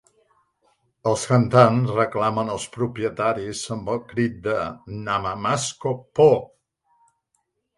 Els 1.11 1.25
cantants 1.31 1.91
reclamen 1.97 2.49
als 2.55 2.65
propietaris 2.79 3.61
amb 3.77 3.93
el 3.97 4.01
crit 4.15 4.41
de 4.49 4.57
Namamasko 5.05 5.97
po! 6.21 6.31